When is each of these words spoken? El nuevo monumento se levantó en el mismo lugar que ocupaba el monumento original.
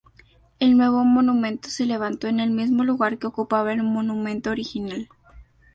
El 0.57 0.77
nuevo 0.77 1.03
monumento 1.05 1.69
se 1.69 1.85
levantó 1.85 2.25
en 2.25 2.39
el 2.39 2.49
mismo 2.49 2.83
lugar 2.83 3.19
que 3.19 3.27
ocupaba 3.27 3.71
el 3.71 3.83
monumento 3.83 4.49
original. 4.49 5.07